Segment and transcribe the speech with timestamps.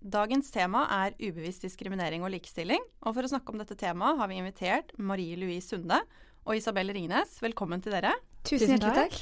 [0.00, 2.80] Dagens tema er ubevisst diskriminering og likestilling.
[3.04, 5.98] Og for å snakke om dette temaet har vi invitert Marie Louise Sunde
[6.46, 7.34] og Isabel Ringnes.
[7.44, 8.14] Velkommen til dere.
[8.48, 9.18] Tusen hjertelig takk.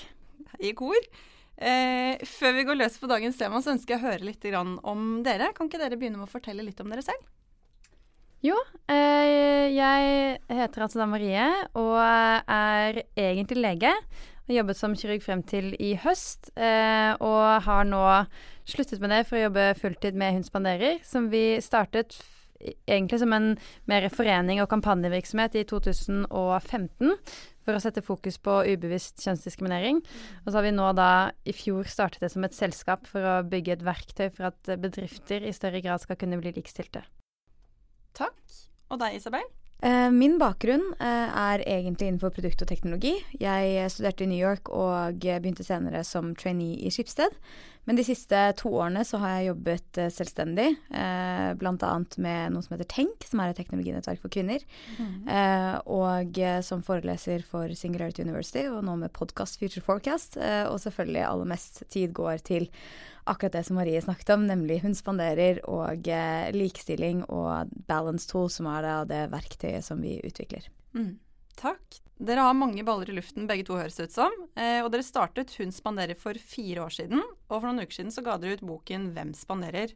[0.62, 1.09] I kor.
[1.59, 4.46] Eh, før vi går løs på dagens tema, så ønsker jeg å høre litt
[4.87, 5.51] om dere.
[5.56, 7.26] Kan ikke dere begynne med å fortelle litt om dere selv?
[8.46, 8.54] Jo,
[8.87, 11.42] eh, jeg heter altså da Marie
[11.74, 13.90] og er egentlig lege.
[14.48, 18.01] Har jobbet som kirurg frem til i høst, eh, og har nå
[18.65, 22.16] sluttet med det for å jobbe fulltid med Hun spanderer, som vi startet
[22.88, 23.51] egentlig som en
[23.90, 27.13] mer forening og kampanjevirksomhet i 2015
[27.63, 30.01] for å sette fokus på ubevisst kjønnsdiskriminering.
[30.45, 31.10] Og så har vi nå da
[31.45, 35.45] i fjor startet det som et selskap for å bygge et verktøy for at bedrifter
[35.45, 37.05] i større grad skal kunne bli likestilte.
[38.16, 38.40] Takk.
[38.88, 39.45] Og deg, Isabel?
[39.82, 43.15] Eh, min bakgrunn eh, er egentlig innenfor produkt og teknologi.
[43.38, 47.37] Jeg studerte i New York og begynte senere som trainee i Skipsted.
[47.87, 51.90] Men de siste to årene så har jeg jobbet uh, selvstendig, eh, bl.a.
[52.21, 54.65] med noe som heter Tenk, som er et teknologinettverk for kvinner.
[54.98, 55.29] Mm.
[55.32, 60.37] Eh, og uh, som foreleser for Singularity University, og nå med podkast Future Forecast.
[60.38, 62.68] og selvfølgelig aller mest tid går til
[63.29, 66.09] akkurat det som Marie snakket om, nemlig hun spanderer og
[66.54, 70.69] likestilling og balance tool, som er da det verktøyet som vi utvikler.
[70.97, 71.19] Mm.
[71.59, 71.98] Takk.
[72.19, 74.34] Dere har mange baller i luften, begge to høres det ut som.
[74.59, 77.22] Eh, og dere startet Hun spanderer for fire år siden.
[77.48, 79.94] Og for noen uker siden så ga dere ut boken Hvem spanderer?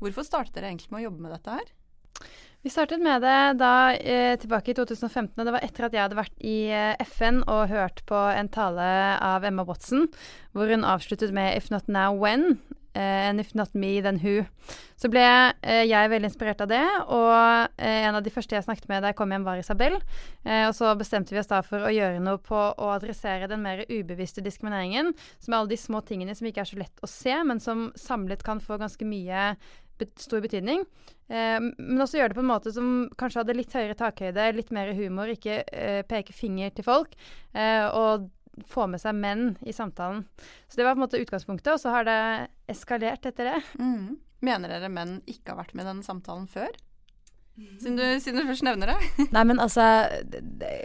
[0.00, 1.70] Hvorfor startet dere egentlig med å jobbe med dette her?
[2.60, 6.02] Vi startet med det da eh, tilbake i 2015, og det var etter at jeg
[6.04, 8.88] hadde vært i eh, FN og hørt på en tale
[9.24, 10.10] av Emma Watson,
[10.52, 12.58] hvor hun avsluttet med 'If not now, when'?
[12.90, 14.42] Uh, if not me, then who.
[14.98, 18.66] Så ble uh, jeg veldig inspirert av det, og uh, en av de første jeg
[18.66, 20.00] snakket med da jeg kom hjem, var Isabel.
[20.40, 23.84] og så bestemte vi oss da for å gjøre noe på å adressere den mer
[23.86, 27.36] ubevisste diskrimineringen, som er alle de små tingene som ikke er så lett å se,
[27.46, 29.54] men som samlet kan få ganske mye
[30.16, 30.86] stor betydning.
[31.28, 32.86] men også gjøre det på en måte som
[33.20, 35.60] kanskje hadde litt høyere takhøyde, litt mer humor, ikke
[36.08, 37.12] peke finger til folk.
[37.52, 38.30] og
[38.70, 40.24] få med seg menn i samtalen.
[40.68, 42.20] Så det var på en måte utgangspunktet, og så har det
[42.70, 43.58] eskalert etter det.
[43.80, 44.18] Mm.
[44.44, 46.72] Mener dere menn ikke har vært med i denne samtalen før?
[47.80, 49.08] Siden du, siden du, først nevner det.
[49.34, 49.84] Nei, men altså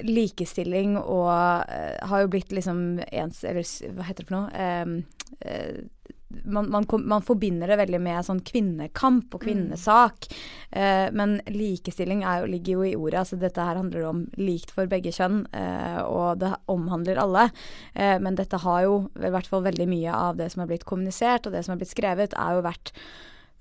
[0.04, 3.64] Likestilling og uh, har jo blitt liksom ens Eller
[3.96, 4.66] hva heter det for noe?
[4.84, 4.98] Um,
[5.46, 5.86] uh,
[6.28, 9.46] man, man, man, forbinder det veldig med sånn kvinnekamp og mm.
[9.46, 10.28] kvinnesak.
[10.30, 10.80] Mm.
[10.82, 13.20] Eh, men likestilling jo, ligger jo i ordet.
[13.22, 17.50] altså Dette her handler om likt for begge kjønn, eh, og det omhandler alle.
[17.94, 20.88] Eh, men dette har jo i hvert fall veldig mye av det som er blitt
[20.88, 22.94] kommunisert og det som er blitt skrevet, er jo vært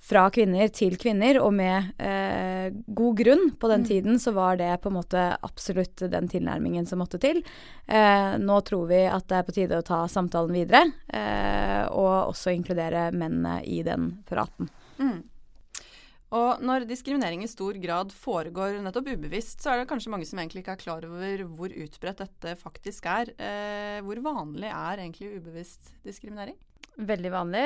[0.05, 3.45] fra kvinner til kvinner, og med eh, god grunn.
[3.61, 3.89] På den mm.
[3.89, 7.41] tiden så var det på en måte absolutt den tilnærmingen som måtte til.
[7.87, 12.35] Eh, nå tror vi at det er på tide å ta samtalen videre, eh, og
[12.35, 14.69] også inkludere mennene i den praten.
[15.01, 15.23] Mm.
[16.35, 20.41] Og når diskriminering i stor grad foregår nettopp ubevisst, så er det kanskje mange som
[20.41, 23.31] egentlig ikke er klar over hvor utbredt dette faktisk er.
[23.39, 26.59] Eh, hvor vanlig er egentlig ubevisst diskriminering?
[26.95, 27.63] Veldig vanlig.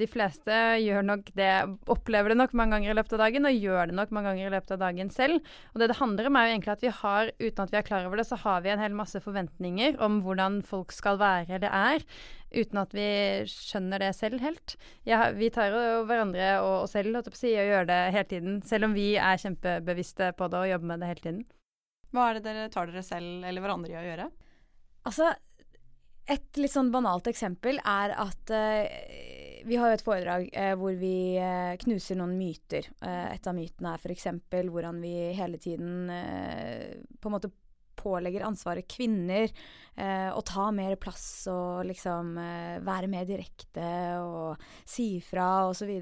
[0.00, 1.50] De fleste gjør nok det,
[1.92, 4.48] opplever det nok mange ganger i løpet av dagen, og gjør det nok mange ganger
[4.48, 5.52] i løpet av dagen selv.
[5.74, 7.86] Og det det handler om, er jo egentlig at vi har, uten at vi er
[7.86, 11.58] klar over det, så har vi en hel masse forventninger om hvordan folk skal være
[11.58, 12.06] eller er,
[12.56, 13.08] uten at vi
[13.50, 14.76] skjønner det selv helt.
[15.04, 18.00] Ja, vi tar jo hverandre og oss selv holdt på å si, og gjør det
[18.14, 21.44] hele tiden, selv om vi er kjempebevisste på det og jobber med det hele tiden.
[22.14, 24.30] Hva er det dere tar dere selv eller hverandre i å gjøre?
[25.06, 25.28] Altså,
[26.26, 28.82] et litt sånn banalt eksempel er at uh,
[29.66, 32.88] vi har jo et foredrag uh, hvor vi uh, knuser noen myter.
[33.02, 34.26] et av mytene er f.eks.
[34.50, 37.52] hvordan vi hele tiden på en måte
[38.06, 39.50] pålegger ansvaret kvinner
[39.96, 42.34] å ta mer plass og liksom
[42.84, 43.86] være mer direkte
[44.20, 45.94] og si fra osv.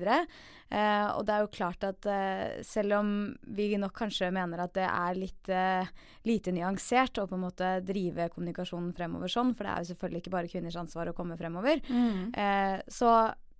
[0.75, 3.11] Eh, og det er jo klart at eh, selv om
[3.55, 5.91] vi nok kanskje mener at det er litt eh,
[6.27, 10.23] lite nyansert å på en måte drive kommunikasjonen fremover sånn, for det er jo selvfølgelig
[10.23, 12.23] ikke bare kvinners ansvar å komme fremover, mm.
[12.35, 13.11] Eh, så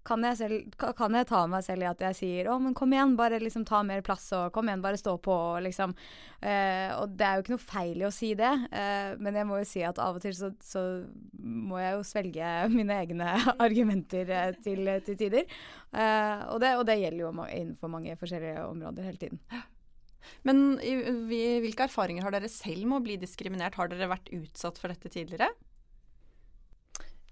[0.05, 2.93] kan jeg, selv, kan jeg, ta meg selv i at jeg sier å, men kom
[2.93, 5.95] igjen, bare liksom ta mer plass og kom igjen, bare stå på og liksom
[6.45, 9.49] eh, Og det er jo ikke noe feil i å si det, eh, men jeg
[9.49, 10.85] må jo si at av og til så, så
[11.41, 13.37] må jeg jo svelge mine egne
[13.67, 15.49] argumenter eh, til, til, tider.
[15.95, 19.41] Eh, og det, og, det, gjelder jo innenfor mange forskjellige områder hele tiden.
[20.45, 20.95] Men i,
[21.65, 23.77] hvilke erfaringer har dere selv med å bli diskriminert?
[23.81, 25.51] Har dere vært utsatt for dette tidligere?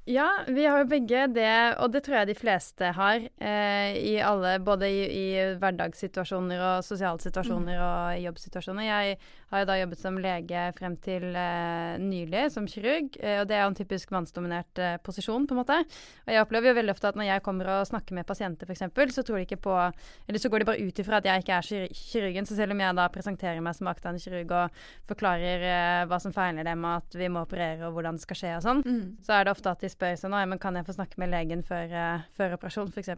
[0.04, 3.22] Ja, vi har jo begge det, og det tror jeg de fleste har.
[3.38, 5.26] Eh, i alle, både i, i,
[5.62, 7.84] hverdagssituasjoner og sosiale situasjoner mm.
[7.86, 8.88] og i jobbsituasjoner.
[8.88, 9.20] Jeg
[9.52, 13.18] har jo da jobbet som lege frem til eh, nylig, som kirurg.
[13.20, 15.78] Eh, og det er jo en typisk mannsdominert eh, posisjon, på en måte.
[16.26, 18.86] Og jeg opplever jo veldig ofte at når jeg kommer og snakker med pasienter, f.eks.,
[19.12, 21.58] så tror de ikke på Eller så går de bare ut ifra at jeg ikke
[21.58, 22.48] er kirurgen.
[22.48, 26.34] Så selv om jeg da presenterer meg som aktiv kirurg og forklarer eh, hva som
[26.34, 29.04] feiler dem, at vi må operere og hvordan det skal skje og sånn, mm.
[29.26, 31.60] så er det ofte at de spør sånn men kan jeg få snakke med legen
[31.66, 33.10] før, uh, før operasjon, f.eks.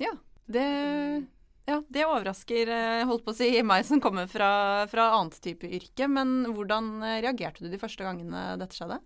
[0.00, 0.12] Ja,
[0.50, 0.64] det,
[1.68, 4.50] ja, det overrasker eh, holdt på å si, meg som kommer fra,
[4.90, 6.08] fra annet type yrke.
[6.10, 8.98] Men hvordan eh, reagerte du de første gangene dette skjedde?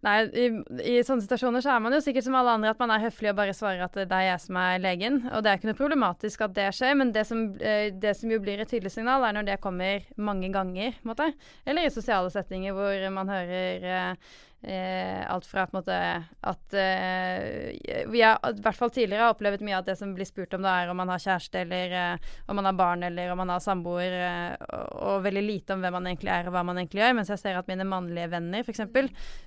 [0.00, 0.44] Nei, i,
[0.80, 3.28] i, sånne situasjoner så er man jo sikkert som alle andre at man er høflig
[3.34, 5.18] og bare svarer at det er jeg som er legen.
[5.28, 8.40] Og det er ikke noe problematisk at det skjer, men det som, det som jo
[8.40, 11.28] blir et tydelig signal, er når det kommer mange ganger, måte.
[11.68, 14.16] Eller i sosiale settinger hvor man hører
[14.62, 15.98] Eh, alt fra på en måte
[16.44, 20.28] at eh, Vi har i hvert fall tidligere har opplevd mye av det som blir
[20.28, 23.32] spurt om, det er om man har kjæreste, eller eh, om man har barn, eller
[23.32, 26.56] om man har samboer, eh, og, og, veldig lite om hvem man egentlig er, og
[26.56, 27.16] hva man egentlig gjør.
[27.16, 28.84] Mens jeg ser at mine mannlige venner, f.eks.,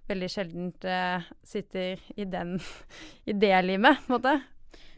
[0.09, 2.57] veldig sjeldent eh, sitter i den
[3.29, 4.35] i det limet, på en måte.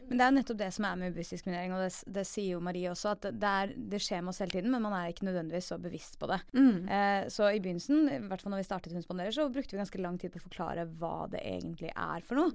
[0.08, 2.62] Men det er nettopp det som er med ubevisst diskriminering, og det, det, sier jo
[2.64, 5.26] Marie også, at det, er, det, skjer med oss hele tiden, men man er ikke
[5.28, 6.40] nødvendigvis så bevisst på det.
[6.56, 6.88] Mm.
[6.96, 10.02] Eh, så i begynnelsen, i hvert fall når vi startet Hundspanderer, så brukte vi ganske
[10.02, 12.54] lang tid på å forklare hva det egentlig er for noe.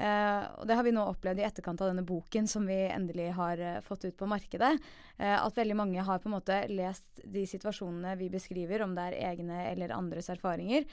[0.00, 3.30] Eh, og det har vi nå opplevd i etterkant av denne boken som vi endelig
[3.36, 4.74] har eh, fått ut på markedet.
[5.18, 9.10] Eh, at veldig mange har på en måte lest de situasjonene vi beskriver, om det
[9.10, 10.86] er egne eller andres erfaringer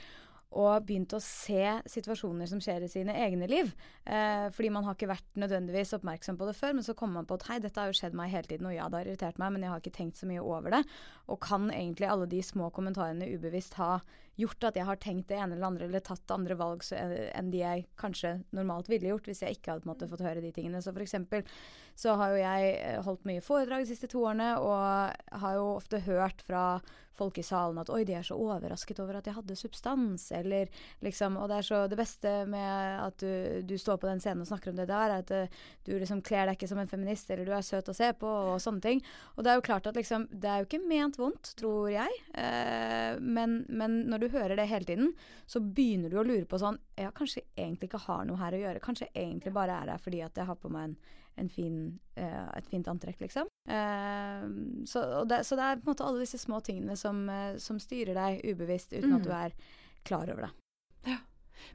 [0.56, 3.74] og begynt å se situasjoner som skjer i sine egne liv.
[4.08, 7.28] Eh, fordi man har ikke vært nødvendigvis oppmerksom på det før, men så kommer man
[7.28, 9.42] på at hei, dette har jo skjedd meg hele tiden, og ja, det har irritert
[9.42, 10.82] meg, men jeg har ikke tenkt så mye over det.
[11.28, 13.98] Og kan egentlig alle de små kommentarene ubevisst ha
[14.38, 17.60] gjort at jeg har tenkt det ene eller andre, eller tatt andre valg enn de
[17.60, 20.80] jeg kanskje normalt ville gjort hvis jeg ikke hadde måte, fått høre de tingene.
[20.84, 21.42] Så for eksempel
[21.98, 25.68] så har jo jeg eh, holdt mye foredrag de siste to årene, og har jo
[25.74, 26.78] ofte hørt fra
[27.18, 30.70] folk i salen at oi, de er så overrasket over at jeg hadde substans, eller
[31.04, 34.44] liksom Og det er så Det beste med at du, du står på den scenen
[34.44, 36.90] og snakker om det der, er at uh, du liksom kler deg ikke som en
[36.90, 39.02] feminist, eller du er søt å se på, og sånne ting.
[39.36, 42.22] Og det er jo klart at liksom Det er jo ikke ment vondt, tror jeg,
[42.38, 45.12] eh, men, men når du hører det hele tiden,
[45.46, 48.54] så begynner du å lure på sånn Ja, kanskje jeg egentlig ikke har noe her
[48.54, 48.84] å gjøre.
[48.84, 50.98] Kanskje jeg egentlig bare er her fordi at jeg har på meg en
[51.46, 51.76] fin,
[52.18, 53.46] uh, et fint antrekk, liksom.
[53.70, 57.54] Uh, så, det, så, det, er på en måte alle disse små tingene som, uh,
[57.62, 59.16] som styrer deg ubevisst, uten mm.
[59.20, 59.54] at du er
[60.08, 60.52] klar over det.
[61.12, 61.20] Ja.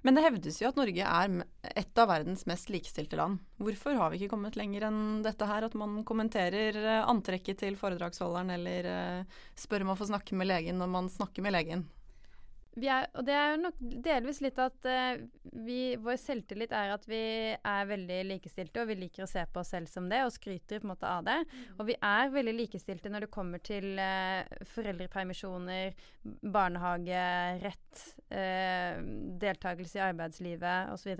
[0.03, 1.39] Men det hevdes jo at Norge er
[1.71, 3.39] et av verdens mest likestilte land.
[3.63, 5.67] Hvorfor har vi ikke kommet lenger enn dette her?
[5.67, 8.87] At man kommenterer antrekket til foredragsholderen, eller
[9.59, 11.83] spør om å få snakke med legen når man snakker med legen.
[12.73, 15.21] Er, og det er jo nok delvis litt at uh,
[15.65, 17.21] vi, vår selvtillit er at vi
[17.53, 20.81] er veldig likestilte, og vi liker å se på oss selv som det, og skryter
[20.81, 21.37] på en måte av det.
[21.45, 21.77] Mm.
[21.77, 24.41] Og vi er veldig likestilte når det kommer til uh,
[24.73, 25.93] foreldrepermisjoner,
[26.55, 27.23] barnehage,
[27.61, 29.01] rett, uh,
[29.43, 31.13] deltakelse i arbeidslivet osv.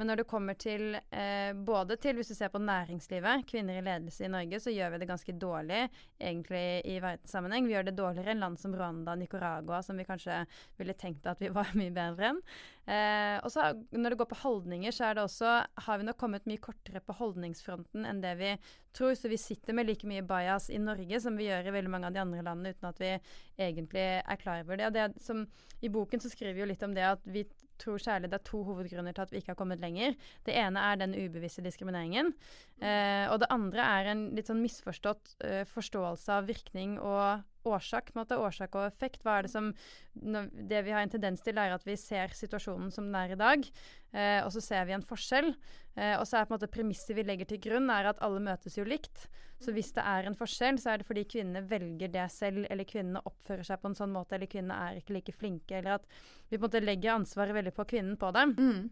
[0.00, 3.82] Men når det kommer til eh, både til hvis du ser på næringslivet, kvinner i
[3.84, 5.82] ledelse i Norge, så gjør vi det ganske dårlig
[6.16, 7.66] egentlig i verdenssammenheng.
[7.68, 10.38] Vi gjør det dårligere enn land som Rwanda, Nicaragua, som vi kanskje
[10.80, 12.40] ville tenkt at vi var mye bedre enn.
[12.88, 15.50] Eh, og så når det går på holdninger, så er det også
[15.84, 18.54] har vi nok kommet mye kortere på holdningsfronten enn det vi
[18.96, 19.12] tror.
[19.18, 22.08] Så vi sitter med like mye bias i Norge som vi gjør i veldig mange
[22.08, 23.12] av de andre landene, uten at vi
[23.60, 24.88] egentlig er klar over det.
[24.88, 25.44] Og det som,
[25.84, 27.44] I boken så skriver vi jo litt om det at vi
[27.82, 30.16] tror særlig det er to hovedgrunner til at vi ikke har kommet lenger.
[30.46, 32.32] Det ene er den ubevisste diskrimineringen.
[32.80, 38.12] Eh, og det andre er en litt sånn misforstått eh, forståelse av virkning og årsak.
[38.14, 39.22] måte, Årsak og effekt.
[39.22, 39.72] Hva er det som
[40.12, 43.38] Det vi har en tendens til, er at vi ser situasjonen som den er i
[43.38, 43.64] dag,
[44.12, 45.54] eh, og så ser vi en forskjell.
[45.96, 48.40] Eh, og så er på en måte premisset vi legger til grunn, er at alle
[48.40, 49.28] møtes jo likt.
[49.62, 52.88] Så hvis det er en forskjell, så er det fordi kvinnene velger det selv, eller
[52.88, 56.08] kvinnene oppfører seg på en sånn måte, eller kvinnene er ikke like flinke, eller at
[56.50, 58.48] vi på en måte legger ansvaret veldig på kvinnen på det.
[58.58, 58.90] Mm.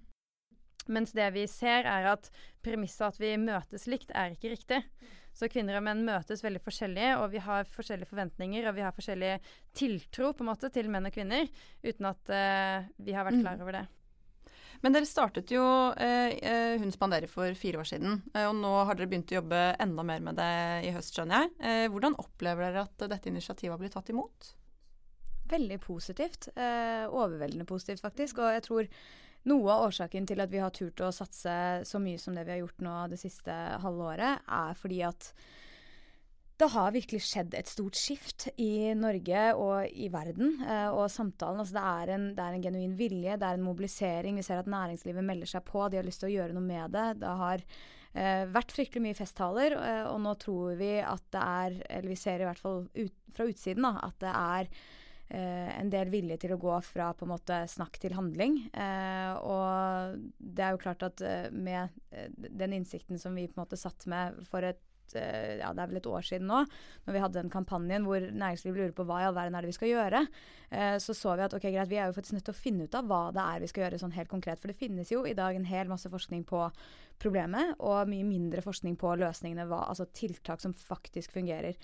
[0.91, 2.31] Mens det vi ser, er at
[2.65, 4.81] premisset at vi møtes likt, er ikke riktig.
[5.37, 8.96] Så kvinner og menn møtes veldig forskjellig, og vi har forskjellige forventninger, og vi har
[8.96, 9.37] forskjellig
[9.76, 11.49] tiltro på en måte til menn og kvinner,
[11.87, 13.46] uten at uh, vi har vært mm.
[13.46, 13.87] klar over det.
[14.80, 15.62] Men dere startet jo
[16.00, 18.22] eh, eh, Hun spanderer for fire år siden.
[18.32, 20.52] Eh, og nå har dere begynt å jobbe enda mer med det
[20.88, 21.52] i høst, skjønner jeg.
[21.60, 24.54] Eh, hvordan opplever dere at dette initiativet har blitt tatt imot?
[25.50, 26.49] Veldig positivt.
[26.54, 28.40] Eh, overveldende positivt, faktisk.
[28.40, 28.88] Og jeg tror
[29.49, 31.54] noe av årsaken til at vi har turt å satse
[31.88, 35.32] så mye som det vi har gjort nå det siste halve året, er fordi at
[36.61, 41.62] det har virkelig skjedd et stort skift i Norge og i verden eh, og samtalen.
[41.62, 44.37] Altså det, er en, det, er en, genuin vilje, det er en mobilisering.
[44.37, 45.87] Vi ser at næringslivet melder seg på.
[45.88, 47.06] De har lyst til å gjøre noe med det.
[47.23, 51.80] Det har eh, vært fryktelig mye festtaler, eh, og nå tror vi at det er
[51.88, 54.73] Eller vi ser i hvert fall ut, fra utsiden da, at det er
[55.30, 58.56] en del vilje til å gå fra på en måte snakk til handling.
[58.75, 61.94] Eh, og det er jo klart at eh, med
[62.37, 64.82] den innsikten som vi på en måte satt med for et
[65.18, 66.62] Eh, ja, det er vel et år siden nå,
[67.06, 69.72] når vi hadde den kampanjen hvor næringslivet lurer på hva i all verden er det
[69.72, 70.22] vi skal gjøre,
[70.70, 72.87] eh, så så vi at ok, greit, vi er jo faktisk nødt til å finne
[72.87, 74.62] ut av hva det er vi skal gjøre sånn helt konkret.
[74.62, 76.66] For det finnes jo i dag en hel masse forskning på
[77.21, 81.77] problemet, og mye mindre forskning på løsningene, hva, altså tiltak som faktisk fungerer.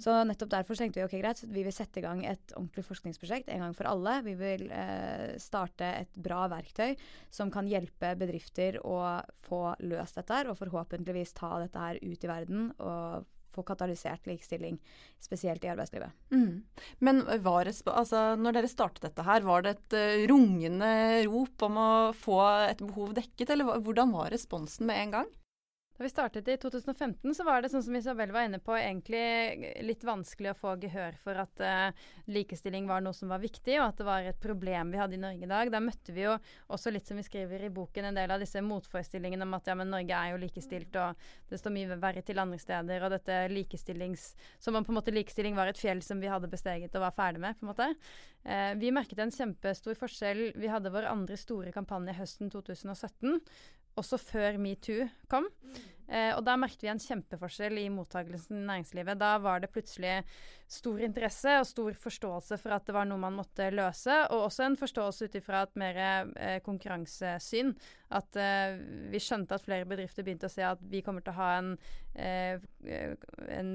[0.00, 3.50] Så nettopp derfor tenkte vi ok, greit, vi vil sette i gang et ordentlig forskningsprosjekt
[3.52, 4.16] en gang for alle.
[4.26, 6.96] Vi vil eh, starte et bra verktøy
[7.32, 8.98] som kan hjelpe bedrifter å
[9.46, 14.26] få løst dette her, og forhåpentligvis ta dette her ut i verden og få katalysert
[14.28, 14.80] likestilling,
[15.22, 16.12] spesielt i arbeidslivet.
[16.34, 16.64] Mm.
[17.04, 20.90] Men var det, altså, når dere startet dette her, var det et uh, rungende
[21.28, 25.32] rop om å få et behov dekket, eller hvordan var responsen med en gang?
[25.94, 29.84] Da vi startet i 2015, så var det sånn som Isabel var inne på, egentlig
[29.86, 33.92] litt vanskelig å få gehør for at uh, likestilling var noe som var viktig, og
[33.92, 35.70] at det var et problem vi hadde i Norge i dag.
[35.70, 36.32] Da møtte vi jo
[36.74, 39.76] også litt som vi skriver i boken, en del av disse motforestillingene om at ja,
[39.78, 43.38] men Norge er jo likestilt, og det står mye verre til andre steder, og dette
[43.54, 44.26] likestillings...
[44.58, 47.14] Som om på en måte likestilling var et fjell som vi hadde besteget og var
[47.14, 47.90] ferdig med, på en måte.
[48.42, 50.48] Uh, vi merket en kjempestor forskjell.
[50.58, 53.38] Vi hadde vår andre store kampanje høsten 2017
[54.00, 55.48] også før metoo kom.
[55.62, 55.82] Mm.
[56.04, 59.16] Eh, og da merket vi en kjempeforskjell i mottakelsen i næringslivet.
[59.20, 60.18] Da var det plutselig
[60.68, 64.66] stor interesse og stor forståelse for at det var noe man måtte løse, og også
[64.66, 67.72] en forståelse ut ifra et mer eh, konkurransesyn.
[68.14, 68.76] At eh,
[69.12, 71.72] vi skjønte at flere bedrifter begynte å se at vi kommer til å ha en,
[72.14, 72.60] eh,
[73.48, 73.74] en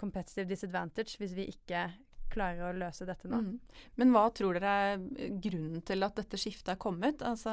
[0.00, 1.88] competitive disadvantage hvis vi ikke
[2.32, 3.40] klarer å løse dette nå.
[3.42, 3.84] Mm.
[4.00, 7.24] Men hva tror dere er grunnen til at dette skiftet er kommet?
[7.26, 7.52] Altså,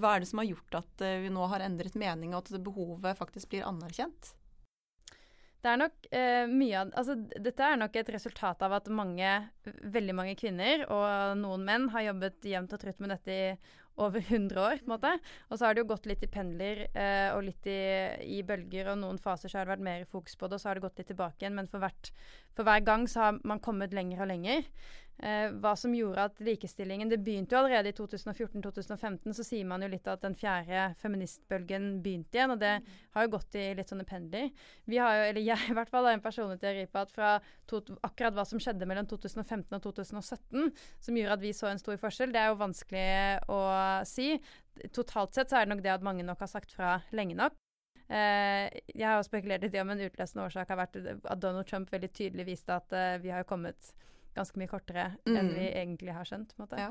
[0.00, 2.62] hva er det som har gjort at eh, vi nå har endret mening, og at
[2.64, 4.34] behovet faktisk blir anerkjent?
[5.60, 9.32] Det er nok eh, mye Altså, dette er nok et resultat av at mange,
[9.66, 13.50] veldig mange kvinner og noen menn har jobbet jevnt og trutt med dette i
[14.00, 15.12] over 100 år, på en måte.
[15.48, 17.80] Og så har det jo gått litt i pendler eh, og litt i,
[18.38, 20.70] i, bølger, og noen faser så har det vært mer fokus på det, og så
[20.70, 21.58] har det gått litt tilbake igjen.
[21.58, 22.12] Men for, hvert,
[22.56, 24.64] for hver gang så har man kommet lenger og lenger.
[25.20, 29.82] Eh, hva som gjorde at likestillingen Det begynte jo allerede i 2014-2015, så sier man
[29.84, 32.86] jo litt at den fjerde feministbølgen begynte igjen, og det mm.
[33.16, 34.48] har jo gått i litt sånne pendler.
[34.88, 37.34] Vi har jo, eller jeg i hvert fall, har en personlig teori på at fra
[37.68, 40.70] to, akkurat hva som skjedde mellom 2015 og 2017,
[41.04, 43.08] som gjorde at vi så en stor forskjell, det er jo vanskelig
[43.52, 43.62] å
[44.08, 44.30] si.
[44.96, 47.58] Totalt sett så er det nok det at mange nok har sagt fra lenge nok.
[48.10, 51.68] Uh, jeg har jo spekulert litt i om en utløsende årsak har vært at Donald
[51.68, 53.92] Trump veldig tydelig viste at uh, vi har kommet
[54.36, 55.36] ganske mye kortere mm.
[55.36, 56.54] enn vi egentlig har skjønt.
[56.54, 56.80] på en måte.
[56.80, 56.90] Ja.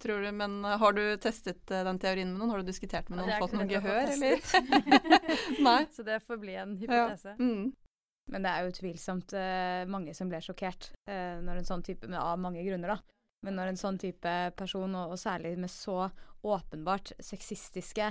[0.00, 2.54] Tror du, men eh, Har du testet uh, den teorien med noen?
[2.54, 3.36] Har du diskutert med noen?
[3.42, 4.40] Fått noe gehør, eller?
[5.68, 5.82] Nei.
[5.96, 7.36] Så det får bli en hypotese.
[7.36, 7.38] Ja.
[7.38, 7.70] Mm.
[8.30, 12.06] Men det er jo utvilsomt uh, mange som blir sjokkert uh, når en sånn type
[12.06, 13.16] men Av mange grunner, da.
[13.44, 16.10] Men når en sånn type person, og, og særlig med så
[16.44, 18.06] åpenbart sexistiske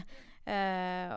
[0.49, 1.13] eh,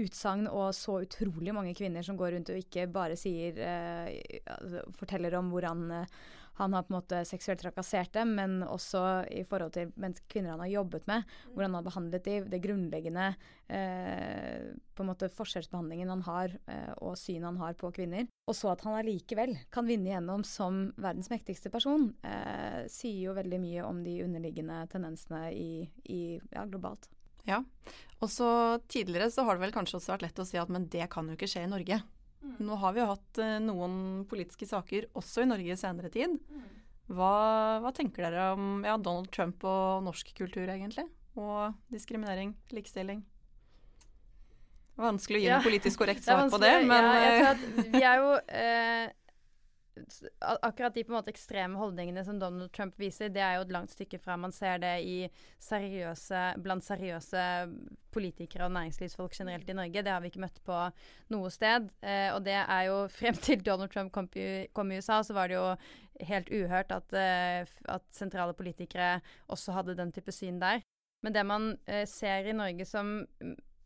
[0.00, 4.84] utsagn og så utrolig mange kvinner som går rundt og ikke bare sier eh, altså,
[4.96, 6.18] Forteller om hvordan eh,
[6.60, 9.00] han har på en måte seksuelt trakassert dem, men også
[9.32, 9.92] i forhold til
[10.30, 11.24] kvinner han har jobbet med,
[11.54, 13.28] hvordan han har behandlet dem, det grunnleggende
[13.72, 18.28] eh, på en måte forskjellsbehandlingen han har, eh, og synet han har på kvinner.
[18.50, 23.38] Og så at han allikevel kan vinne igjennom som verdens mektigste person, eh, sier jo
[23.38, 25.72] veldig mye om de underliggende tendensene i,
[26.04, 27.08] i, ja, globalt.
[27.48, 27.62] Ja,
[28.20, 30.90] og så tidligere så har det vel kanskje også vært lett å si at men
[30.92, 32.02] det kan jo ikke skje i Norge.
[32.40, 32.56] Mm.
[32.68, 33.96] Nå har vi jo hatt uh, noen
[34.30, 36.36] politiske saker også i Norge i senere tid.
[36.36, 36.68] Mm.
[37.10, 37.34] Hva,
[37.82, 41.08] hva, tenker dere om ja, Donald Trump og norsk kultur, egentlig?
[41.40, 43.24] Og diskriminering, likestilling?
[45.00, 45.58] Vanskelig å gi ja.
[45.58, 49.04] noe politisk korrekt svar på det, men ja, jeg tror at vi er jo eh,
[50.40, 53.72] akkurat de på en måte ekstreme holdningene som Donald Trump viser, det er jo et
[53.74, 55.16] langt stykke fra man ser det i
[55.62, 57.44] seriøse, blant seriøse
[58.14, 60.04] politikere og næringslivsfolk generelt i Norge.
[60.04, 60.78] Det har vi ikke møtt på
[61.34, 61.90] noe sted.
[62.02, 64.30] Eh, og det er jo frem til Donald Trump kom,
[64.72, 65.66] kom, i USA, så var det jo
[66.30, 69.18] helt uhørt at, eh, at, sentrale politikere
[69.48, 70.84] også hadde den type syn der.
[71.24, 73.18] Men det man eh, ser i Norge som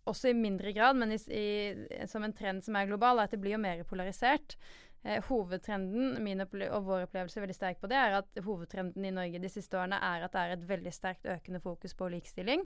[0.09, 3.35] også i mindre grad, men i, i, som en trend som er global, er at
[3.35, 4.57] det blir jo mer polarisert.
[5.05, 9.41] Eh, hovedtrenden, min og vår opplevelse veldig sterk på det, er at hovedtrenden i Norge
[9.43, 12.65] de siste årene er at det er et veldig sterkt økende fokus på likestilling.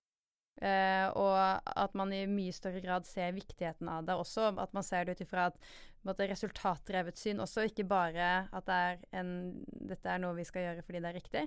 [0.58, 4.52] Eh, og at man i mye større grad ser viktigheten av det også.
[4.58, 5.58] At man ser det ut ifra et
[6.06, 9.32] måte, resultatdrevet syn også, ikke bare at det er en,
[9.66, 11.44] dette er noe vi skal gjøre fordi det er riktig.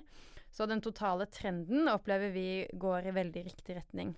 [0.52, 4.12] Så den totale trenden opplever vi går i veldig riktig retning.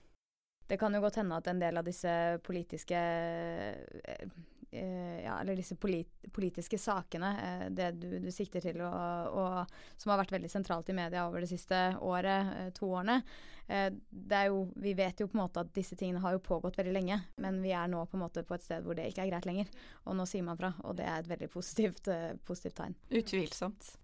[0.66, 2.10] Det kan jo godt hende at en del av disse
[2.46, 4.28] politiske eh,
[4.74, 10.12] ja, eller disse polit politiske sakene, eh, det du, du sikter til, og, og, som
[10.12, 13.20] har vært veldig sentralt i media over det siste året, to årene.
[13.66, 16.78] det er jo, Vi vet jo på en måte at disse tingene har jo pågått
[16.80, 19.24] veldig lenge, men vi er nå på en måte på et sted hvor det ikke
[19.24, 19.70] er greit lenger.
[20.04, 22.10] Og nå sier man fra, og det er et veldig positivt,
[22.44, 22.98] positivt tegn.
[23.14, 23.94] Utvilsomt.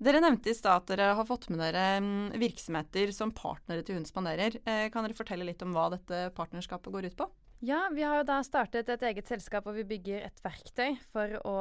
[0.00, 3.98] Dere nevnte i stad at dere har fått med dere mm, virksomheter som partnere til
[3.98, 4.56] Hun spanderer.
[4.64, 7.26] Eh, kan dere fortelle litt om hva dette partnerskapet går ut på?
[7.60, 11.34] Ja, vi har jo da startet et eget selskap hvor vi bygger et verktøy for
[11.44, 11.56] å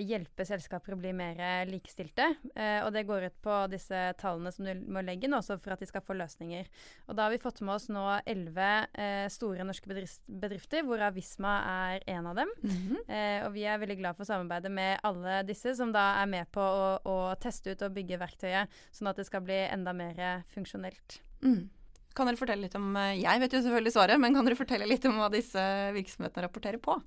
[0.00, 2.30] hjelpe selskaper å bli mer likestilte.
[2.56, 5.74] Eh, og det går ut på disse tallene som du må legge inn, også for
[5.74, 6.70] at de skal få løsninger.
[7.04, 11.58] Og da har vi fått med oss nå elleve eh, store norske bedrifter, hvorav Visma
[11.90, 12.56] er en av dem.
[12.62, 13.12] Mm -hmm.
[13.12, 16.50] eh, og vi er veldig glad for samarbeidet med alle disse, som da er med
[16.50, 20.44] på å, å teste ut og bygge verktøyet, sånn at det skal bli enda mer
[20.46, 21.20] funksjonelt.
[21.42, 21.68] Mm.
[22.16, 24.88] Kan dere fortelle litt om eh, Jeg vet jo selvfølgelig svaret, men kan dere fortelle
[24.88, 25.64] litt om hva disse
[25.96, 26.98] virksomhetene rapporterer på?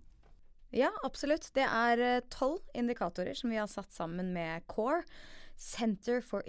[0.75, 1.47] Ja, absolutt.
[1.55, 5.03] Det er eh, tolv indikatorer som vi har satt sammen med CORE.
[5.55, 6.43] Center for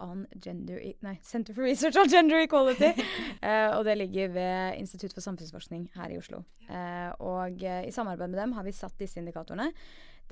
[0.00, 2.94] on Gender e Nei, Center for Research on Gender Equality.
[3.42, 6.40] uh, og det ligger ved Institutt for samfunnsforskning her i Oslo.
[6.70, 9.68] Uh, og uh, i samarbeid med dem har vi satt disse indikatorene.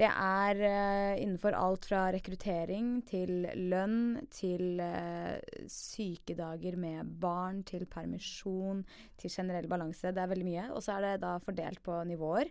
[0.01, 5.37] Det er uh, innenfor alt fra rekruttering til lønn, til uh,
[5.69, 8.81] sykedager med barn, til permisjon,
[9.21, 10.15] til generell balanse.
[10.17, 10.69] Det er veldig mye.
[10.73, 12.49] Og så er det da fordelt på nivåer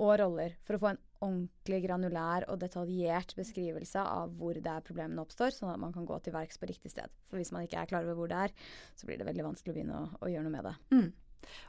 [0.00, 4.84] og roller for å få en ordentlig granulær og detaljert beskrivelse av hvor det er
[4.84, 7.12] problemene oppstår, sånn at man kan gå til verks på riktig sted.
[7.28, 8.54] For hvis man ikke er klar over hvor det er,
[8.96, 10.76] så blir det veldig vanskelig å begynne å, å gjøre noe med det.
[10.96, 11.10] Mm.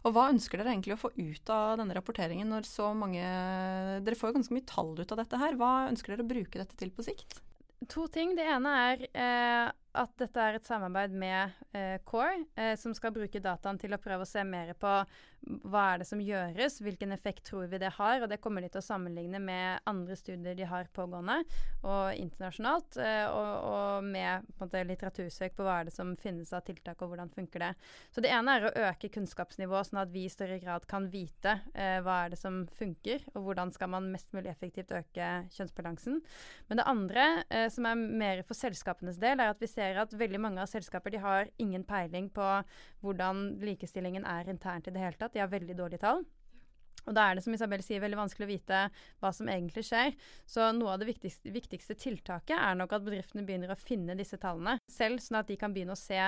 [0.06, 3.22] Og Hva ønsker dere egentlig å få ut av denne rapporteringen når så mange
[4.06, 5.58] Dere får jo ganske mye tall ut av dette her.
[5.60, 7.40] Hva ønsker dere å bruke dette til på sikt?
[7.90, 8.36] To ting.
[8.38, 13.14] Det ene er eh, at dette er et samarbeid med eh, Core, eh, som skal
[13.16, 14.94] bruke dataen til å prøve å se mer på
[15.42, 18.22] hva er det som gjøres, hvilken effekt tror vi det har.
[18.22, 21.40] Og det kommer de til å sammenligne med andre studier de har pågående,
[21.82, 23.00] og internasjonalt.
[23.02, 27.02] Eh, og, og, med på måte, litteratursøk på hva er det som finnes av tiltak,
[27.02, 27.72] og hvordan funker det.
[28.14, 31.58] Så det ene er å øke kunnskapsnivået, sånn at vi i større grad kan vite
[31.74, 36.22] eh, hva er det som funker, og hvordan skal man mest mulig effektivt øke kjønnsbalansen.
[36.70, 40.02] Men det andre, eh, som er mer for selskapenes del, er at vi ser ser
[40.04, 42.52] at veldig mange av selskaper de har ingen peiling på
[43.02, 45.34] hvordan likestillingen er internt i det hele tatt.
[45.34, 46.24] De har veldig dårlige tall.
[47.10, 48.80] Og da er det som Isabel sier, veldig vanskelig å vite
[49.22, 50.14] hva som egentlig skjer.
[50.50, 54.38] Så noe av det viktigste, viktigste, tiltaket er nok at bedriftene begynner å finne disse
[54.42, 56.20] tallene selv, sånn at de kan begynne å se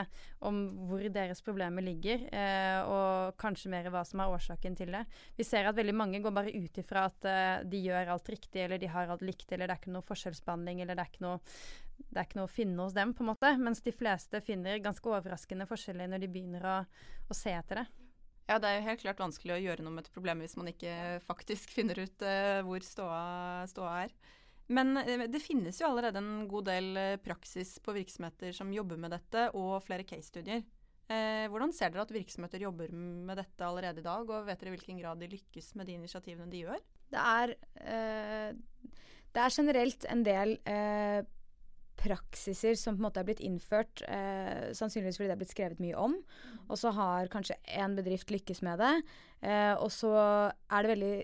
[0.44, 5.04] om hvor deres problemer ligger, eh, og kanskje mer hva som er årsaken til det.
[5.38, 8.66] Vi ser at veldig mange går bare ut ifra at eh, de gjør alt riktig,
[8.66, 11.28] eller de har alt likt, eller det er ikke noe forskjellsbehandling, eller det er ikke
[11.28, 11.38] noe
[12.14, 13.50] det er ikke noe å finne hos dem, på en måte.
[13.62, 16.78] Mens de fleste finner ganske overraskende forskjeller når de begynner å,
[17.30, 17.88] å se etter det.
[18.50, 20.70] Ja, det er jo helt klart vanskelig å gjøre noe med et problem hvis man
[20.72, 20.94] ikke
[21.26, 24.16] faktisk finner ut uh, hvor ståa, ståa, er.
[24.74, 29.00] Men uh, det finnes jo allerede en god del uh, praksis på virksomheter som jobber
[29.00, 30.64] med dette, og flere case-studier.
[31.52, 34.76] hvordan ser dere at virksomheter jobber med dette allerede i dag, og vet dere i
[34.78, 36.86] hvilken grad de lykkes med de initiativene de gjør?
[37.14, 37.52] Det er,
[39.36, 40.56] det er generelt en del
[42.00, 45.84] praksiser som på en måte er blitt innført, eh, sannsynligvis fordi det er blitt skrevet
[45.84, 46.18] mye om.
[46.68, 48.96] Og så har kanskje én bedrift lykkes med det.
[49.42, 50.14] Eh, og så
[50.52, 51.16] er det veldig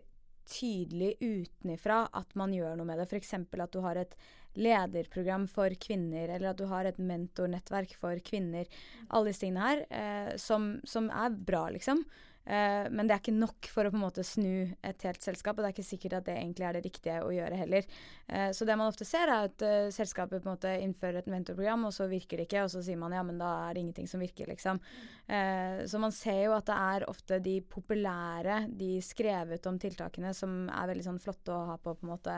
[0.49, 3.07] tydelig utenifra at man gjør noe med det.
[3.09, 3.33] F.eks.
[3.37, 4.15] at du har et
[4.59, 8.65] lederprogram for kvinner, eller at du har et mentornettverk for kvinner.
[9.09, 12.03] Alle disse tingene her, eh, som, som, er bra, liksom.
[12.49, 15.57] Uh, men det er ikke nok for å på en måte snu et helt selskap,
[15.57, 17.85] og det er ikke sikkert at det egentlig er det riktige å gjøre heller.
[18.25, 21.29] Uh, så det man ofte ser, er at uh, selskapet på en måte innfører et
[21.29, 23.83] mentorprogram, og så virker det ikke, og så sier man ja, men da er det
[23.85, 24.79] ingenting som virker, liksom.
[25.29, 30.63] så man ser jo at det er ofte de populære, de skrevet om tiltakene, som
[30.73, 32.37] er veldig sånn flotte å ha på på en måte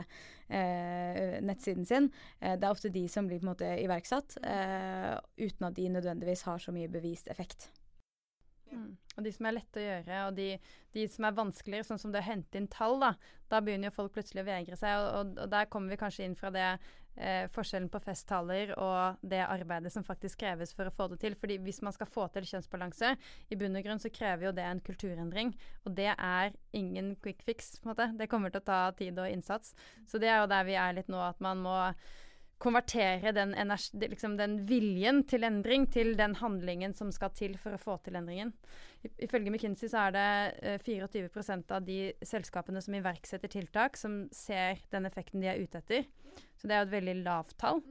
[1.46, 2.10] nettsiden sin.
[2.40, 6.60] det er ofte de som blir på en måte iverksatt, uten at de nødvendigvis har
[6.64, 7.70] så mye bevist effekt.
[8.72, 8.96] Mm.
[9.18, 10.48] Og de som er lette å gjøre, og de,
[10.96, 13.12] de, som er vanskeligere, sånn som det å hente inn tall, da,
[13.52, 15.02] da begynner jo folk plutselig å vegre seg.
[15.02, 19.20] Og, og, og der kommer vi kanskje inn fra det eh, forskjellen på festtaler og
[19.34, 21.36] det arbeidet som faktisk kreves for å få det til.
[21.36, 23.14] Fordi hvis man skal få til kjønnsbalanse,
[23.52, 25.54] i bunn og grunn så krever jo det en kulturendring.
[25.86, 28.12] Og det er ingen quick fix, på en måte.
[28.20, 29.76] Det kommer til å ta tid og innsats.
[30.08, 31.78] Så det er jo der vi er litt nå, at man må
[32.62, 33.56] konvertere den,
[33.98, 38.20] liksom den, viljen til endring til den handlingen som skal til for å få til
[38.20, 38.54] endringen.
[39.18, 40.28] Ifølge McKinsey så er det
[40.62, 45.82] uh, 24% av de selskapene som iverksetter tiltak, som ser den effekten de er ute
[45.82, 46.06] etter.
[46.60, 47.82] Så det er jo et veldig lavt tall.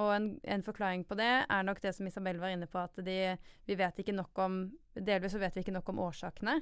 [0.00, 2.98] Og en, en, forklaring på det er nok det som Isabel var inne på, at
[3.06, 3.18] de,
[3.68, 6.52] vi vet ikke nok om Delvis så vet vi ikke nok om årsakene,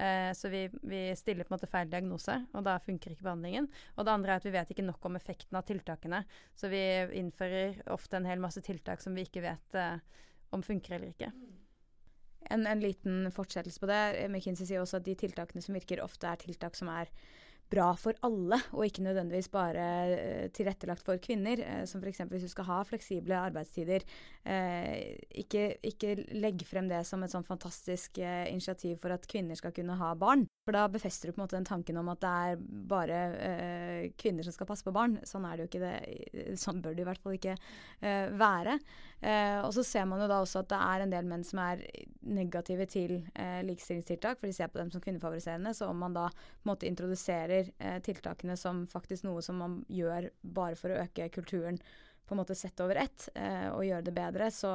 [0.00, 3.68] eh, så vi, vi, stiller på en måte feil diagnose, og da funker ikke behandlingen.
[3.98, 6.22] Og det andre er at vi vet ikke nok om effekten av tiltakene,
[6.56, 6.80] så vi
[7.20, 10.00] innfører ofte en hel masse tiltak som vi ikke vet eh,
[10.56, 11.28] om funker eller ikke.
[12.52, 14.00] En, en, liten fortsettelse på det.
[14.30, 17.12] McKinsey sier også at de tiltakene som virker, ofte er tiltak som er
[17.72, 21.60] bra for alle, og ikke nødvendigvis bare uh, tilrettelagt for kvinner.
[21.62, 22.24] Uh, som f.eks.
[22.30, 24.04] hvis du skal ha fleksible arbeidstider.
[24.46, 29.74] Uh, ikke, ikke legg frem det som et sånn fantastisk initiativ for at kvinner skal
[29.74, 30.46] kunne ha barn.
[30.64, 33.18] For da befester du på en måte den tanken om at det er bare
[34.16, 35.18] kvinner som skal passe på barn.
[35.28, 36.54] Sånn er det jo ikke det.
[36.60, 37.56] Sånn bør det i hvert fall ikke
[38.40, 38.78] være.
[39.60, 41.84] og så ser man jo da også at det er en del menn som er
[42.24, 43.18] negative til
[43.68, 45.74] likestillingstiltak, for de ser på dem som kvinnefavoriserende.
[45.76, 49.78] Så om man da på en måte introduserer eh, tiltakene som faktisk noe som man
[49.92, 51.80] gjør bare for å øke kulturen
[52.24, 54.72] på en måte sett over ett, eh, og gjøre det bedre, så,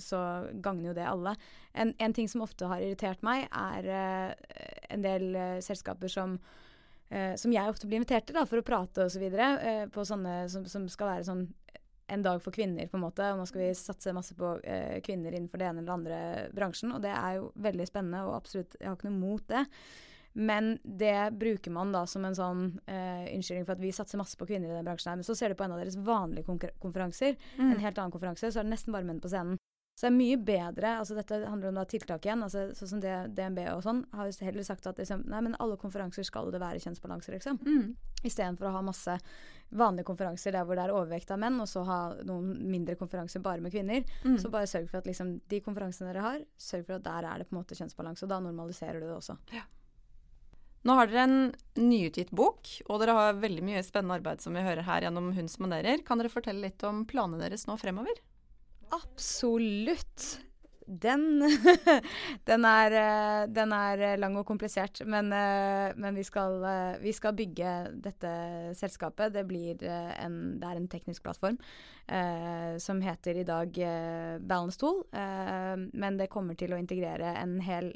[0.00, 0.20] så
[0.52, 1.34] gagner jo det alle.
[1.72, 6.36] En, en, ting som ofte har irritert meg, er eh, en del eh, selskaper som
[7.08, 9.24] eh, som jeg ofte blir invitert til da, for å prate osv.
[9.32, 11.46] Så eh, sånne som, som, skal være sånn
[12.08, 13.24] en dag for kvinner, på en måte.
[13.32, 16.20] Og nå skal vi satse masse på eh, kvinner innenfor det ene eller andre
[16.56, 16.92] bransjen.
[16.96, 19.64] Og det er jo veldig spennende, og absolutt, jeg har ikke noe mot det.
[20.38, 24.38] Men det bruker man da som en sånn uh, unnskyldning for at vi satser masse
[24.38, 25.18] på kvinner i den bransjen her.
[25.18, 26.46] Men så ser du på en av deres vanlige
[26.78, 27.72] konferanser, mm.
[27.72, 29.58] en helt annen konferanse, så er det nesten bare menn på scenen.
[29.98, 32.44] Så det er mye bedre altså Dette handler om da tiltak igjen.
[32.46, 35.56] altså Sånn som det, DNB og sånn har jo heller sagt at liksom, nei, men
[35.58, 37.58] alle konferanser skal det være kjønnsbalanse, liksom.
[37.66, 37.96] Mm.
[38.22, 39.16] Istedenfor å ha masse
[39.74, 41.98] vanlige konferanser der hvor det er overvekt av menn, og så ha
[42.28, 44.06] noen mindre konferanser bare med kvinner.
[44.22, 44.38] Mm.
[44.38, 47.42] Så bare sørg for at liksom, de konferansene dere har, sørg for at der er
[47.42, 48.22] det på en måte kjønnsbalanse.
[48.22, 49.34] Og da normaliserer du det også.
[49.56, 49.66] Ja.
[50.86, 51.38] Nå har dere en
[51.78, 55.50] nyutgitt bok, og dere har veldig mye spennende arbeid som vi hører her gjennom Hun
[55.50, 56.04] som manerer.
[56.06, 58.20] Kan dere fortelle litt om planene deres nå fremover?
[58.94, 60.38] Absolutt.
[60.88, 61.42] Den,
[62.48, 67.12] den, er, eh, den, er, lang og komplisert, men, eh, men vi, skal, eh, vi,
[67.12, 67.72] skal, bygge
[68.06, 68.30] dette
[68.78, 69.34] selskapet.
[69.34, 69.44] Det,
[69.84, 71.58] en, det er en teknisk plattform
[72.06, 75.02] eh, som heter i dag eh, Balance Tool.
[75.12, 77.92] Eh, men det kommer til å integrere en hel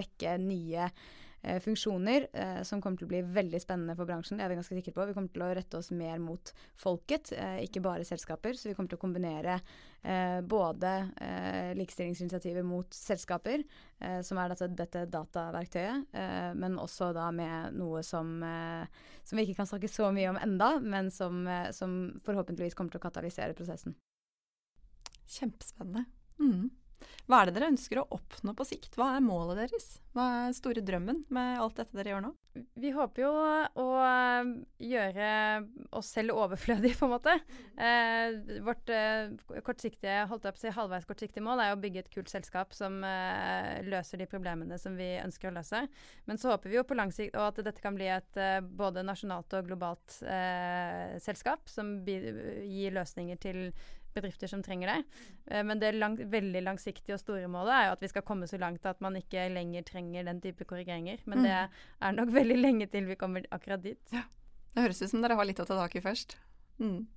[0.00, 1.08] rekke nye eh,
[1.42, 4.36] funksjoner eh, som kommer til å bli veldig spennende for bransjen.
[4.36, 5.06] Det er vi ganske sikre på.
[5.08, 8.58] Vi kommer til å rette oss mer mot folket, eh, ikke bare selskaper.
[8.58, 13.64] Så vi kommer til å kombinere eh, både eh, likestillingsinitiativet mot selskaper,
[13.98, 16.12] eh, som er dette, dette dataverktøyet,
[16.60, 18.28] men også da med noe som,
[19.24, 21.42] som, vi ikke kan snakke så mye om enda, men som,
[21.76, 23.96] som forhåpentligvis kommer til å katalysere prosessen.
[25.30, 26.04] Kjempespennende.
[26.40, 26.70] Mm.
[27.30, 28.96] Hva er det dere ønsker å oppnå på sikt?
[28.98, 29.88] Hva er målet deres?
[30.16, 32.30] Hva er store drømmen med alt dette dere gjør nå?
[32.82, 33.30] Vi håper jo
[33.78, 34.48] å eh,
[34.82, 35.28] gjøre
[35.94, 37.36] oss selv overflødige, på en måte.
[37.78, 39.30] Eh, vårt eh,
[39.62, 42.74] kortsiktige, holdt jeg på å si halvveis kortsiktige mål er å bygge et kult selskap
[42.74, 45.84] som eh, løser de problemene som vi ønsker å løse.
[46.26, 49.06] Men så håper vi jo på lang sikt at dette kan bli et eh, både
[49.06, 53.62] nasjonalt og globalt eh, selskap som gir løsninger til
[54.16, 54.98] bedrifter som trenger det.
[55.50, 58.50] Uh, men det lang, veldig langsiktige og store målet er jo at vi skal komme
[58.50, 61.22] så langt at man ikke lenger trenger den type korrigeringer.
[61.26, 61.46] Men mm.
[61.48, 64.02] det er nok veldig lenge til vi kommer akkurat dit.
[64.14, 64.26] Ja.
[64.70, 66.36] Det høres ut som dere har litt å ta tak i først.
[66.78, 67.08] Mm.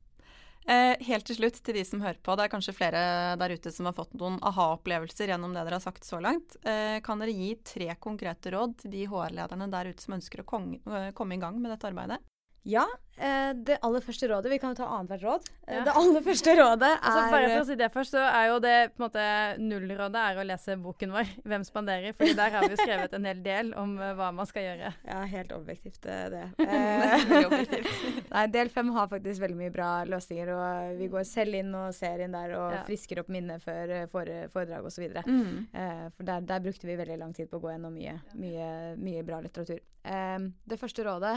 [0.64, 2.36] Eh, helt til slutt, til de som hører på.
[2.40, 3.00] Det er kanskje flere
[3.40, 6.56] der ute som har fått noen aha-opplevelser gjennom det dere har sagt så langt.
[6.64, 10.48] Eh, kan dere gi tre konkrete råd til de HR-lederne der ute som ønsker å
[10.48, 12.22] komme i gang med dette arbeidet?
[12.64, 12.86] Ja.
[13.14, 15.50] Eh, det aller første rådet Vi kan jo ta annethvert råd.
[15.68, 15.82] Eh, ja.
[15.86, 18.56] Det aller første rådet er altså Bare for å si det først, så er jo
[18.64, 19.26] det på en måte
[19.62, 23.28] nullrådet er å lese boken vår 'Hvem spanderer?' for der har vi jo skrevet en
[23.30, 24.94] hel del om uh, hva man skal gjøre.
[25.14, 26.42] Ja, helt objektivt det.
[26.64, 27.90] Eh, objektivt.
[28.32, 31.92] Nei, del fem har faktisk veldig mye bra løsninger, og vi går selv inn og
[31.94, 32.82] ser inn der og ja.
[32.88, 35.06] frisker opp minnet før foredrag osv.
[35.28, 35.68] Mm.
[35.70, 38.72] Eh, for der, der, brukte vi veldig lang tid på å gå gjennom mye, mye,
[38.98, 39.84] mye bra litteratur.
[40.02, 40.40] Eh,
[40.72, 41.36] det første rådet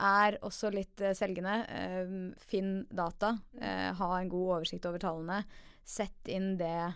[0.00, 1.60] er også litt uh, selgende.
[1.68, 3.34] Uh, finn data.
[3.60, 5.42] Uh, ha en god oversikt over tallene.
[5.84, 6.94] Sett inn det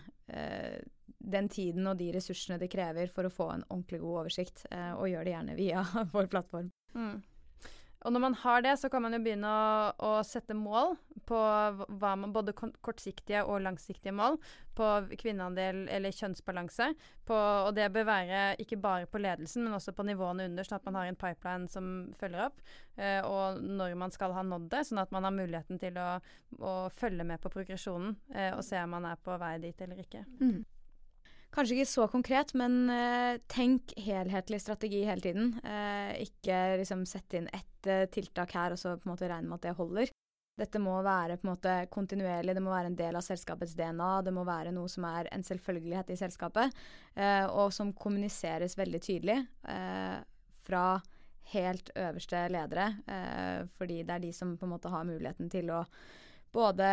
[1.19, 5.07] den tiden og de ressursene det krever for å få en ordentlig god oversikt, og
[5.09, 5.83] gjør det gjerne via
[6.13, 6.67] vår plattform.
[6.93, 7.15] Mm.
[8.07, 10.93] Og når man har det, så kan man jo begynne å, å sette mål
[11.27, 11.39] på
[11.99, 14.39] man, både kortsiktige og langsiktige mål
[14.77, 14.87] på
[15.19, 16.93] kvinneandel eller kjønnsbalanse.
[17.27, 20.79] På, og det bør være ikke bare på ledelsen, men også på nivåene under, sånn
[20.79, 22.63] at man har en pipeline som følger opp.
[22.95, 26.09] Eh, og når man skal ha nådd det, sånn at man har muligheten til å,
[26.63, 30.05] å følge med på progresjonen eh, og se om man er på vei dit eller
[30.07, 30.23] ikke.
[30.39, 30.61] Mm.
[31.49, 35.55] Kanskje ikke så konkret, men uh, tenk helhetlig strategi hele tiden.
[35.63, 39.49] Uh, ikke liksom sette inn ett uh, tiltak her og så på en måte regne
[39.49, 40.13] med at det holder.
[40.59, 44.11] Dette må være på en måte kontinuerlig, det må være en del av selskapets DNA.
[44.27, 46.75] Det må være noe som er en selvfølgelighet i selskapet,
[47.55, 49.37] og som kommuniseres veldig tydelig
[50.67, 50.83] fra
[51.53, 52.89] helt øverste ledere.
[53.77, 55.79] fordi det er de som på en måte har muligheten til å
[56.51, 56.85] både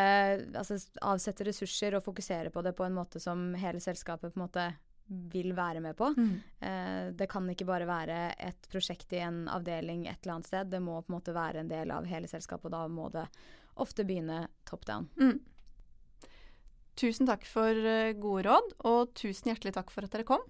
[0.57, 4.45] altså, avsette ressurser og fokusere på det på en måte som hele selskapet på en
[4.47, 4.67] måte
[5.07, 6.09] vil være med på.
[6.17, 6.33] Mm.
[6.61, 10.73] Eh, det kan ikke bare være et prosjekt i en avdeling et eller annet sted.
[10.73, 13.27] Det må på en måte være en del av hele selskapet, og da må det
[13.83, 15.09] ofte begynne top down.
[15.21, 15.39] Mm.
[16.97, 20.43] Tusen takk for uh, gode råd, og tusen hjertelig takk for at dere kom.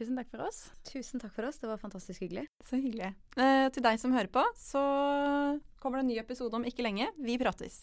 [0.00, 0.62] Tusen takk for oss.
[0.88, 2.46] Tusen takk for oss, det var fantastisk hyggelig.
[2.64, 3.12] Så hyggelig.
[3.36, 4.80] Eh, til deg som hører på, så
[5.82, 7.10] kommer det en ny episode om ikke lenge.
[7.20, 7.82] Vi prates.